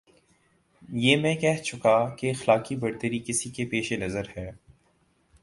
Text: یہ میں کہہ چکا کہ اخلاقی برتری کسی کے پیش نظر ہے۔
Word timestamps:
یہ 0.89 1.15
میں 1.17 1.35
کہہ 1.35 1.61
چکا 1.63 2.15
کہ 2.15 2.29
اخلاقی 2.29 2.75
برتری 2.75 3.19
کسی 3.19 3.49
کے 3.49 3.65
پیش 3.65 3.91
نظر 3.91 4.23
ہے۔ 4.37 4.51